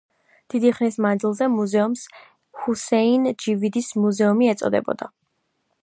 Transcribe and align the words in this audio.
დიდი 0.51 0.69
ხნის 0.77 0.95
მანძილზე 1.05 1.49
„მუზეუმს 1.57 2.07
ჰუსეინ 2.63 3.29
ჯავიდის 3.45 3.93
მუზეუმი“ 4.07 4.51
ეწოდებოდა. 4.57 5.13